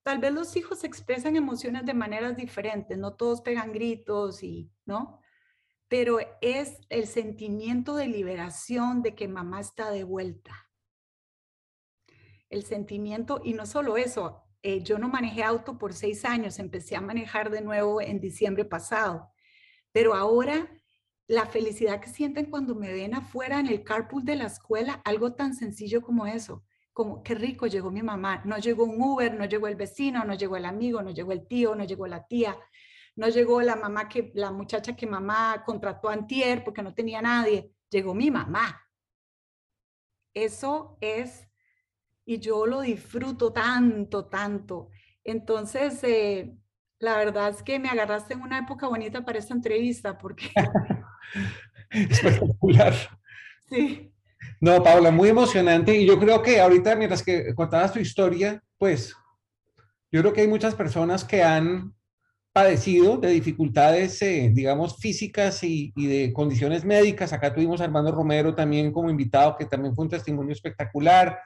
[0.04, 5.20] tal vez los hijos expresan emociones de maneras diferentes, no todos pegan gritos y, ¿no?
[5.88, 10.70] Pero es el sentimiento de liberación de que mamá está de vuelta.
[12.50, 16.96] El sentimiento, y no solo eso, eh, yo no manejé auto por seis años, empecé
[16.96, 19.32] a manejar de nuevo en diciembre pasado,
[19.92, 20.70] pero ahora
[21.28, 25.34] la felicidad que sienten cuando me ven afuera en el carpool de la escuela, algo
[25.34, 29.46] tan sencillo como eso, como qué rico llegó mi mamá, no llegó un Uber, no
[29.46, 32.58] llegó el vecino, no llegó el amigo, no llegó el tío, no llegó la tía,
[33.18, 37.22] no llegó la mamá que la muchacha que mamá contrató a antier porque no tenía
[37.22, 38.80] nadie, llegó mi mamá.
[40.34, 41.48] Eso es
[42.26, 44.90] y yo lo disfruto tanto, tanto.
[45.24, 46.56] Entonces, eh,
[47.00, 50.52] la verdad es que me agarraste en una época bonita para esta entrevista porque
[51.90, 52.94] Espectacular.
[53.70, 54.14] Sí.
[54.62, 55.94] No, Paula, muy emocionante.
[55.94, 59.14] Y yo creo que ahorita, mientras que contabas tu historia, pues
[60.10, 61.94] yo creo que hay muchas personas que han
[62.58, 67.32] padecido de dificultades, eh, digamos, físicas y, de condiciones médicas.
[67.32, 71.40] Acá tuvimos a Armando Romero también como invitado, que también fue un testimonio espectacular.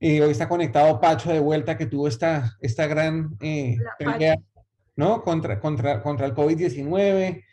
[0.00, 4.38] Eh, hoy está conectado Pacho de vuelta, que tuvo esta, esta gran eh, pelea,
[4.96, 5.22] ¿no?
[5.22, 7.44] Contra, contra, contra el COVID-19.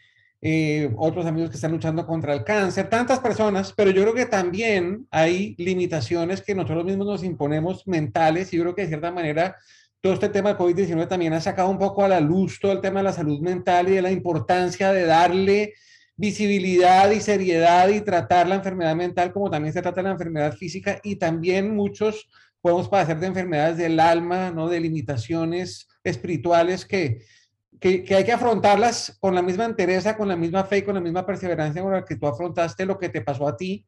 [0.42, 4.28] Eh, otros amigos que están luchando contra el cáncer, tantas personas, pero yo creo que
[4.28, 9.12] también hay limitaciones que nosotros mismos nos imponemos mentales y yo creo que de cierta
[9.12, 9.58] manera
[10.02, 12.82] todo este tema de COVID-19 también ha sacado un poco a la luz todo el
[12.82, 15.74] tema de la salud mental y de la importancia de darle
[16.16, 21.00] visibilidad y seriedad y tratar la enfermedad mental como también se trata la enfermedad física
[21.04, 22.28] y también muchos
[22.62, 24.68] podemos padecer de enfermedades del alma, ¿no?
[24.68, 27.20] de limitaciones espirituales que,
[27.80, 31.02] que, hay que afrontarlas con la misma entereza, con la misma fe y con la
[31.02, 33.86] misma perseverancia con la que tú afrontaste lo que te pasó a ti.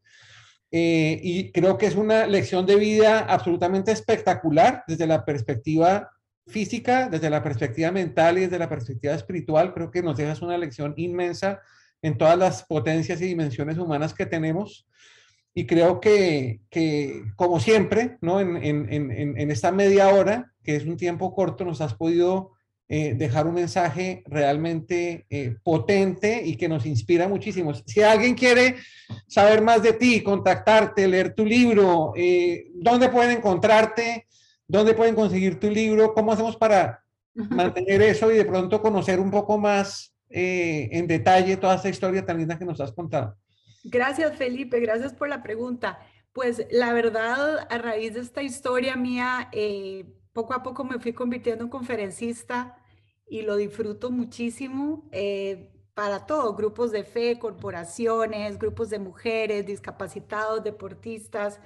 [0.72, 6.12] Eh, y creo que es una lección de vida absolutamente espectacular desde la perspectiva
[6.48, 9.74] física, desde la perspectiva mental y desde la perspectiva espiritual.
[9.74, 11.62] Creo que nos dejas una lección inmensa
[12.02, 14.88] en todas las potencias y dimensiones humanas que tenemos.
[15.54, 18.40] Y creo que, que como siempre, ¿no?
[18.40, 22.52] En, en, en, en, esta media hora, que es un tiempo corto, nos has podido
[22.92, 27.72] eh, dejar un mensaje realmente eh, potente y que nos inspira muchísimo.
[27.72, 28.78] Si alguien quiere
[29.28, 34.26] saber más de ti, contactarte, leer tu libro, eh, ¿dónde pueden encontrarte?
[34.68, 36.16] ¿Dónde pueden conseguir tu libro?
[36.16, 37.04] ¿Cómo hacemos para
[37.36, 42.40] mantener eso y de pronto conocer un poco más en detalle toda esta historia tan
[42.40, 43.38] linda que nos has contado?
[43.84, 44.80] Gracias, Felipe.
[44.80, 46.00] Gracias por la pregunta.
[46.34, 49.50] Pues la verdad, a raíz de esta historia mía,
[50.34, 52.79] poco a poco me fui convirtiendo en conferencista
[53.30, 60.64] y lo disfruto muchísimo eh, para todo, grupos de fe, corporaciones, grupos de mujeres, discapacitados,
[60.64, 61.60] deportistas.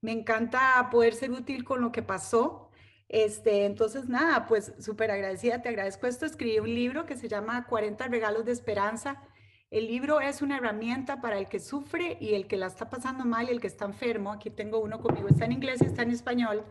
[0.00, 2.70] Me encanta poder ser útil con lo que pasó.
[3.08, 6.24] Este, entonces, nada, pues súper agradecida, te agradezco esto.
[6.24, 9.22] Escribí un libro que se llama 40 regalos de esperanza.
[9.70, 13.24] El libro es una herramienta para el que sufre y el que la está pasando
[13.24, 14.32] mal y el que está enfermo.
[14.32, 16.64] Aquí tengo uno conmigo, está en inglés y está en español.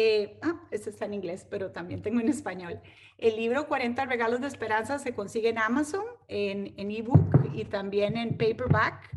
[0.00, 2.80] Eh, ah, este está en inglés, pero también tengo en español.
[3.16, 8.16] El libro 40 regalos de esperanza se consigue en Amazon, en, en ebook y también
[8.16, 9.10] en paperback.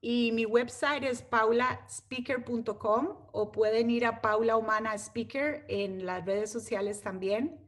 [0.00, 6.52] Y mi website es paulaspeaker.com o pueden ir a Paula Humana Speaker en las redes
[6.52, 7.66] sociales también.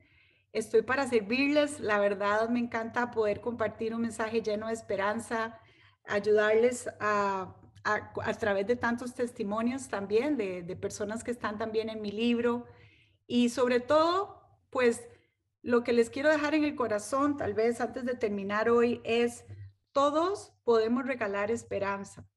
[0.53, 1.81] Estoy para servirles.
[1.81, 5.59] La verdad me encanta poder compartir un mensaje lleno de esperanza,
[6.05, 7.57] ayudarles a
[7.87, 12.67] a, través de tantos testimonios también de, personas que están también en mi libro
[13.29, 15.09] y sobre todo, pues
[15.63, 19.45] lo que les quiero dejar en el corazón, tal vez antes de terminar hoy, es
[19.93, 22.29] todos podemos regalar esperanza.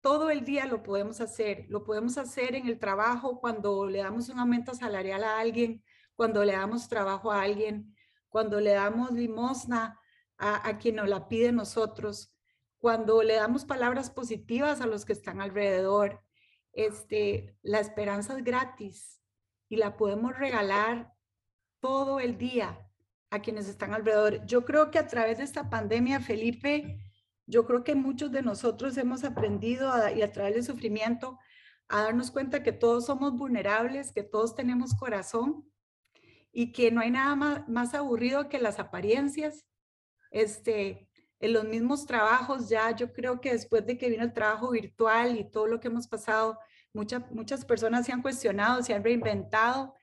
[0.00, 1.66] Todo el día lo podemos hacer.
[1.68, 6.44] Lo podemos hacer en el trabajo cuando le damos un aumento salarial a alguien, cuando
[6.44, 7.94] le damos trabajo a alguien,
[8.28, 10.00] cuando le damos limosna
[10.38, 12.32] a, a quien nos la pide nosotros
[12.80, 16.22] cuando le damos palabras positivas a los que están alrededor,
[16.72, 19.20] este, la esperanza es gratis
[19.68, 21.12] y la podemos regalar
[21.80, 22.90] todo el día
[23.30, 24.44] a quienes están alrededor.
[24.46, 26.98] Yo creo que a través de esta pandemia, Felipe,
[27.46, 31.38] yo creo que muchos de nosotros hemos aprendido y a través del sufrimiento
[31.88, 35.70] a darnos cuenta que todos somos vulnerables, que todos tenemos corazón
[36.50, 39.66] y que no hay nada más, más aburrido que las apariencias.
[40.30, 41.09] Este,
[41.40, 45.38] en los mismos trabajos ya, yo creo que después de que vino el trabajo virtual
[45.38, 46.58] y todo lo que hemos pasado,
[46.92, 49.94] muchas muchas personas se han cuestionado, se han reinventado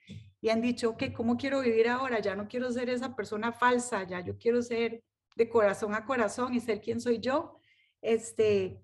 [0.41, 2.19] y han dicho, ok, ¿cómo quiero vivir ahora?
[2.19, 5.03] Ya no quiero ser esa persona falsa, ya yo quiero ser
[5.35, 7.59] de corazón a corazón y ser quien soy yo.
[8.01, 8.81] Este,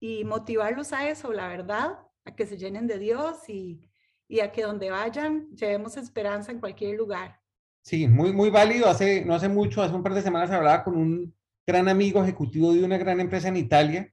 [0.00, 3.90] y motivarlos a eso, la verdad, a que se llenen de Dios y,
[4.28, 7.40] y a que donde vayan llevemos esperanza en cualquier lugar.
[7.82, 8.86] Sí, muy, muy válido.
[8.86, 11.34] Hace, no hace mucho, hace un par de semanas hablaba con un
[11.66, 14.12] gran amigo ejecutivo de una gran empresa en Italia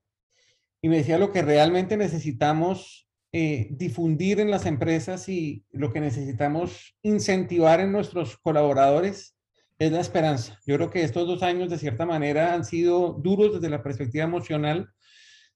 [0.81, 5.99] y me decía lo que realmente necesitamos eh, difundir en las empresas y lo que
[5.99, 9.35] necesitamos incentivar en nuestros colaboradores
[9.77, 10.59] es la esperanza.
[10.65, 14.25] Yo creo que estos dos años de cierta manera han sido duros desde la perspectiva
[14.25, 14.89] emocional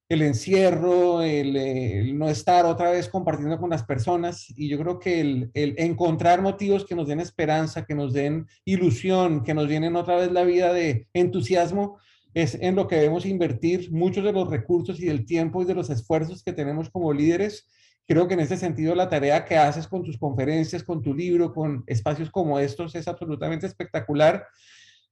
[0.09, 4.47] el encierro, el, no estar otra vez compartiendo con las personas.
[4.55, 9.43] Y yo creo que el, encontrar motivos que nos den esperanza, que nos den ilusión,
[9.43, 11.97] que nos llenen otra vez la vida de entusiasmo,
[12.33, 15.75] es en lo que debemos invertir muchos de los recursos y del tiempo y de
[15.75, 17.67] los esfuerzos que tenemos como líderes.
[18.07, 21.53] Creo que en ese sentido la tarea que haces con tus conferencias, con tu libro,
[21.53, 24.45] con espacios como estos es absolutamente espectacular,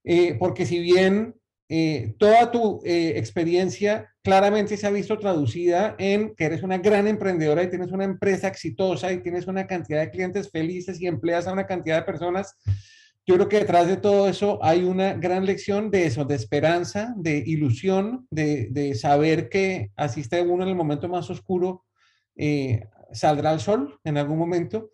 [0.03, 1.35] eh, porque si bien
[1.73, 7.07] eh, toda tu eh, experiencia claramente se ha visto traducida en que eres una gran
[7.07, 11.47] emprendedora y tienes una empresa exitosa y tienes una cantidad de clientes felices y empleas
[11.47, 12.57] a una cantidad de personas.
[13.25, 17.13] Yo creo que detrás de todo eso hay una gran lección de eso, de esperanza,
[17.15, 21.85] de ilusión, de, saber que asiste uno en el momento más oscuro,
[22.35, 24.89] eh, saldrá el sol en algún momento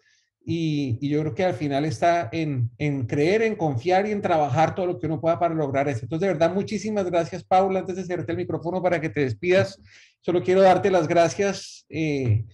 [0.49, 4.75] y, yo creo que al final está en, en, creer, en confiar y en trabajar
[4.75, 6.03] todo lo que uno pueda para lograr eso.
[6.03, 7.79] Entonces, de verdad, muchísimas gracias, Paula.
[7.79, 9.77] Antes de cerrarte el micrófono para que te despidas,
[10.21, 11.85] solo quiero darte las gracias.
[11.89, 12.45] Eh,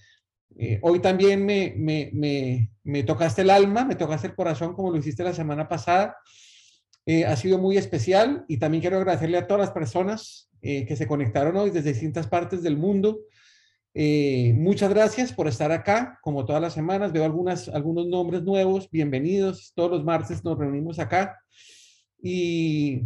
[0.57, 4.89] eh, hoy también me, me, me, me, tocaste el alma, me tocaste el corazón como
[4.89, 6.17] lo hiciste la semana pasada.
[7.05, 11.07] Eh, ha sido muy especial y también quiero agradecerle a todas las personas que se
[11.07, 13.19] conectaron hoy desde distintas partes del mundo.
[13.95, 17.11] Eh, muchas gracias por estar acá, como todas las semanas.
[17.11, 18.89] Veo algunas, algunos nombres nuevos.
[18.89, 19.71] Bienvenidos.
[19.75, 21.39] Todos los martes nos reunimos acá.
[22.21, 23.03] Y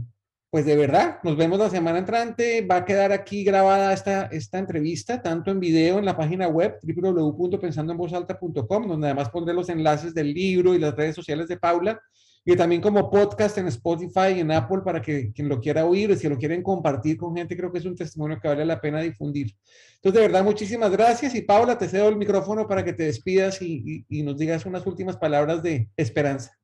[0.49, 2.65] pues de verdad, nos vemos la semana entrante.
[2.65, 6.79] Va a quedar aquí grabada esta, esta entrevista, tanto en video en la página web
[6.81, 12.01] www.pensandoenvozalta.com, donde además pondré los enlaces del libro y las redes sociales de Paula
[12.49, 16.15] y también como podcast en Spotify y en Apple para que quien lo quiera oír,
[16.15, 19.01] si lo quieren compartir con gente, creo que es un testimonio que vale la pena
[19.01, 19.53] difundir.
[19.95, 23.61] Entonces, de verdad, muchísimas gracias y Paula, te cedo el micrófono para que te despidas
[23.61, 26.57] y, nos digas unas últimas palabras de esperanza.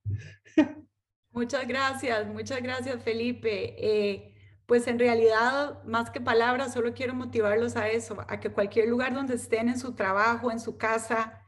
[1.31, 3.75] Muchas gracias, muchas gracias Felipe.
[3.77, 8.87] Eh, pues en realidad, más que palabras, solo quiero motivarlos a eso, a que cualquier
[8.87, 11.42] lugar donde estén en su trabajo, en su casa,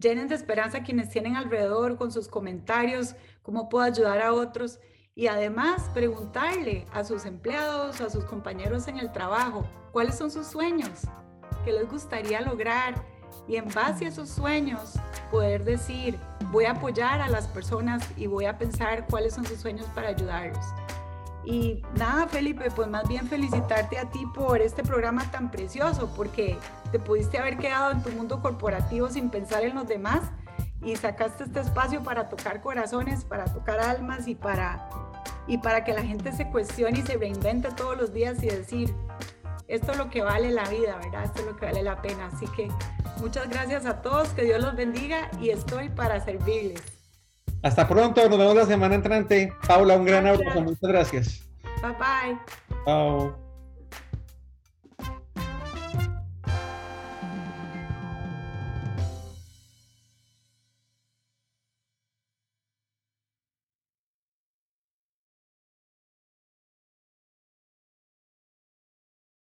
[0.00, 4.80] llenen de esperanza quienes tienen alrededor con sus comentarios, cómo puedo ayudar a otros
[5.14, 10.46] y además preguntarle a sus empleados, a sus compañeros en el trabajo, cuáles son sus
[10.46, 11.02] sueños,
[11.64, 12.94] qué les gustaría lograr
[13.46, 14.94] y en base a esos sueños
[15.30, 16.18] poder decir,
[16.50, 20.08] voy a apoyar a las personas y voy a pensar cuáles son sus sueños para
[20.08, 20.64] ayudarlos.
[21.44, 26.58] Y nada, Felipe, pues más bien felicitarte a ti por este programa tan precioso, porque
[26.92, 30.20] te pudiste haber quedado en tu mundo corporativo sin pensar en los demás
[30.82, 34.88] y sacaste este espacio para tocar corazones, para tocar almas y para,
[35.46, 38.94] y para que la gente se cuestione y se reinvente todos los días y decir,
[39.68, 41.24] esto es lo que vale la vida, ¿verdad?
[41.24, 42.26] Esto es lo que vale la pena.
[42.26, 42.68] Así que
[43.18, 46.99] muchas gracias a todos, que Dios los bendiga y estoy para servirles.
[47.62, 49.52] Hasta pronto, nos vemos la semana entrante.
[49.66, 51.48] Paula, un gran abrazo, muchas gracias.
[51.82, 52.38] Bye bye.
[52.84, 53.49] Chao.